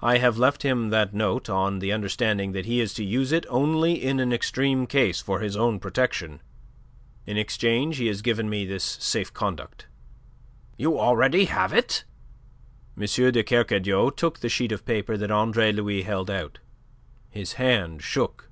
[0.00, 3.44] I have left him that note on the understanding that he is to use it
[3.50, 6.40] only in an extreme case, for his own protection.
[7.26, 9.88] In exchange he has given me this safe conduct."
[10.76, 12.04] "You already have it!"
[12.96, 13.04] M.
[13.04, 16.60] de Kercadiou took the sheet of paper that Andre Louis held out.
[17.28, 18.48] His hand shook.